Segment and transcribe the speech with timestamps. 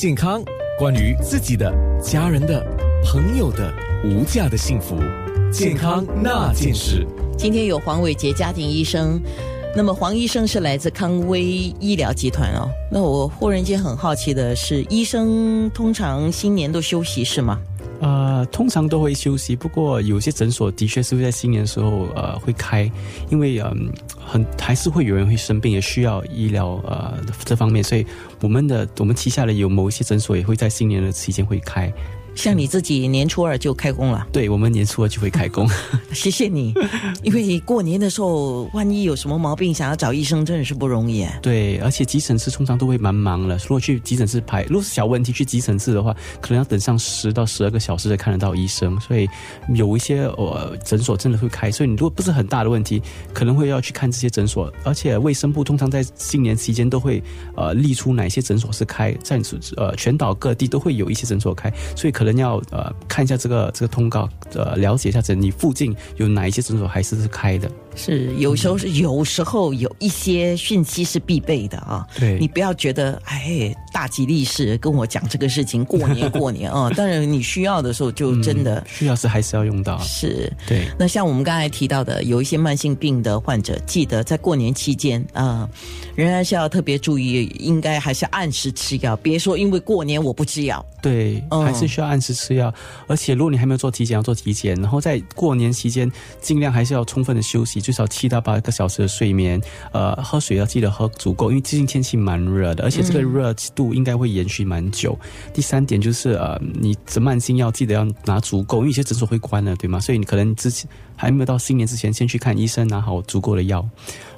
[0.00, 0.40] 健康，
[0.78, 2.64] 关于自己的、家人的、
[3.04, 4.96] 朋友的无价的幸福，
[5.50, 7.04] 健康那件事。
[7.36, 9.20] 今天有黄伟杰家庭医生，
[9.74, 12.70] 那么黄医生是来自康威医疗集团哦。
[12.92, 17.58] 那我忽然间很好奇的是，医生通常新年都休息是吗？
[18.00, 22.90] 呃，通常都会休息，不过有些诊所的确是会在新年的时候呃会开，
[23.30, 23.90] 因为嗯
[24.24, 28.06] 很还是会有人会生病，也需要医疗呃这方面，所以
[28.40, 31.92] 我们的我们旗下的有某一些诊所也会在新年的期间会开。
[32.38, 35.68] 像你自己年初二就开工了，对我们年初二就会开工。
[36.14, 36.72] 谢谢你，
[37.24, 41.26] 因为过年的时候万一有什么毛病，想要找医生真的是不容易。
[41.42, 43.56] 对，而且急诊室通常都会蛮忙了。
[43.62, 48.98] 如果去急诊室排，如果是小问题去急诊室的话，可能要等上十到十二个小时才看得到医生。
[49.00, 49.28] 所以
[49.74, 51.72] 有一些呃诊所真的会开。
[51.72, 53.02] 所以你如果不是很大的问题，
[53.34, 54.72] 可能会要去看这些诊所。
[54.84, 57.20] 而且卫生部通常在新年期间都会
[57.56, 59.40] 呃列出哪些诊所是开，在
[59.76, 62.27] 呃全岛各地都会有一些诊所开，所以可能。
[62.28, 67.68] 人要呃看一下这个这个通告，呃了解一下，这你附近有哪一些诊所还是是开的。
[67.98, 72.06] 是有时候是有时候有一些讯息是必备的啊。
[72.18, 76.88] 对，你不要觉得哎大吉利是跟我讲这个事情，过年过年啊。
[76.96, 79.98] 当然你需要的时候就真的需要是还是要用到。
[79.98, 80.86] 是，对。
[80.98, 85.68] 那像我们刚才提到的，有一些慢性病的患者，记得在过年期间啊，
[86.14, 90.84] 仍然是要特别注意，应该还是按时吃药，别说因为过年我不吃药。
[91.02, 92.72] 对，还是需要按时吃药。
[93.06, 94.74] 而且如果你还没有做体检，要做体检。
[94.76, 96.10] 然后在过年期间，
[96.40, 97.80] 尽量还是要充分的休息。
[97.88, 99.58] 最少七到八个小时的睡眠，
[99.92, 105.18] 呃，喝水要记得喝足够，因为最近天气蛮热的，而且这个热度应该会延续蛮久。
[105.54, 109.98] 第三点就是呃，你这慢性药记得要拿足够，因为有些诊所会关了，对吗？
[109.98, 113.82] 所以你可能之前还没有到新年之前，先去看医生，拿好足够的药。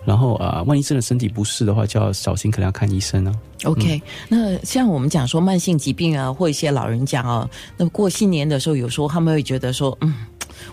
[0.04, 3.32] 然后呃，万一真的身体不适的话，就要小心，可能要看医生呢。
[3.64, 10.14] OK，那像我们讲说慢性疾病啊，或一些老人家啊，那过新年的时候，有时候他们会觉得说，嗯。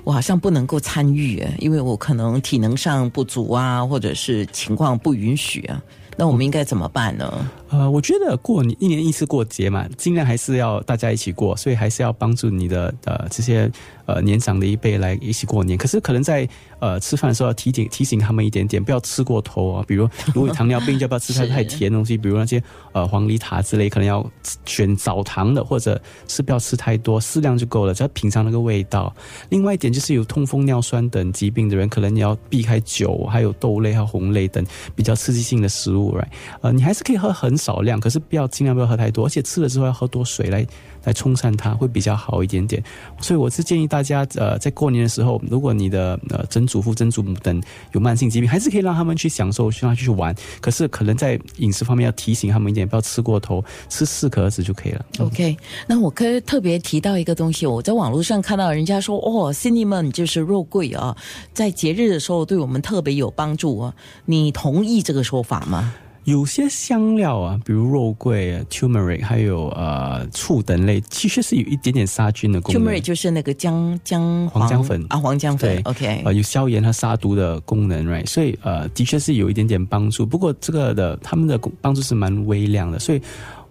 [0.03, 5.81] 我好像不能够参与，因为我可能体能上不足啊，或者是情况不允许啊。
[6.15, 7.47] 那我们应该怎么办呢？
[7.69, 13.69] 呃，我觉得过年一年一次过节嘛，尽量还是要大家一起过，所以还是要帮助你的呃这些
[14.05, 15.77] 呃年长的一辈来一起过年。
[15.77, 16.47] 可是可能在
[16.79, 19.83] 呃吃饭的时候要提醒提醒他们一点点，不要吃过头啊。
[19.85, 22.61] 比如如果糖尿病，就不要吃太太甜的东西，比如那些
[22.93, 24.25] 呃黄梨塔之类，可能要
[24.65, 29.13] 选早糖的，或者是不要吃太多，适量就够了，只要品尝那个味道。
[29.49, 36.27] 另外一点就是有痛风、尿酸等疾病的人，可能你要避开酒，还有豆类、和红类等比较刺激性的食物，right？。
[36.61, 40.65] 呃，你还是可以喝很少量，可是不要尽量不要喝太多，而且吃了之后要喝多水来
[41.03, 42.81] 来冲散它，会比较好一点点。
[43.19, 47.61] 所以我是建议大家，呃，在过年的时候，如果你的呃曾祖父、曾祖母等
[47.93, 50.35] 有慢性疾病，还是可以让他们去享受，让他去玩。
[50.61, 55.05] 可是可能在饮食方面要提醒他们一点，不要吃过头，吃适可而止就可以了。
[55.19, 55.57] OK，
[55.87, 61.15] 那我可以特别提到一个东西，我在网络上看到人家说，哦，cinnamon 就是肉桂啊，
[61.53, 63.93] 在节日的时候对我们特别有帮助啊。
[64.25, 65.93] 你同意这个说法吗？
[66.27, 72.83] 有些香料啊，比如肉桂、turmeric，还有呃醋等类，其实是有一点点杀菌的功能。
[72.83, 75.81] turmeric 就是那个姜姜黄姜粉啊，黄姜粉。
[75.85, 78.27] OK，呃，有消炎和杀毒的功能，right？
[78.27, 80.25] 所以呃，的确是有一点点帮助。
[80.25, 83.21] 不过这个的他们的帮助是蛮微量的，所以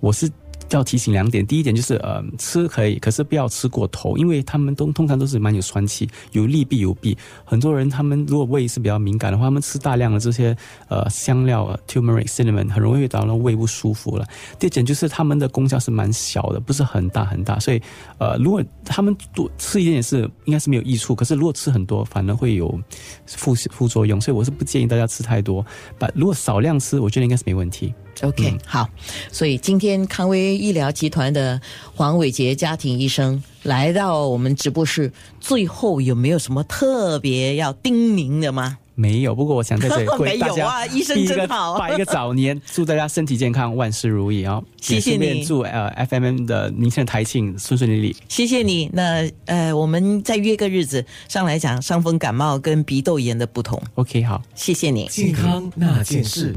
[0.00, 0.26] 我是。
[0.70, 7.16] 要提醒两点，第一点就是，呃，吃可以，可是不要吃过头，因为他们都通常都是蛮有酸气，有利必有弊。
[7.44, 10.56] 很多人他们如果胃是比较敏感的话，他们吃大量的这些
[10.88, 14.26] 呃香料啊，turmeric、cinnamon，很容易会导致胃不舒服了。
[14.58, 17.80] 第二点就是他们的功效是蛮小的，不是很大很大，所以
[18.18, 22.78] 呃，如果他们多吃一点点是应该是没有益处，可是如果吃很多，反而会有
[23.26, 25.64] 副副作用，所以我是不建议大家吃太多。
[25.98, 27.94] 把如果少量吃，我觉得应该是没问题。
[28.22, 28.88] OK，好，
[29.30, 31.60] 所以今天康威医疗集团的
[31.94, 38.78] 黄伟杰家庭医生来到我们直播室，最后有没有什么特别要叮咛的吗？
[38.98, 44.58] 没有，不过我想在这里为大家医生 真好，拜一个早年，祝大家身体健康，万事如意啊！
[44.80, 48.16] 谢谢你，祝呃 FMM 的明天的台庆顺顺利利。
[48.26, 53.78] 谢谢你，那呃，我们再约个日子上来讲伤风感冒跟鼻窦炎的不同。
[53.96, 56.54] OK，好，谢谢你，健康那件事。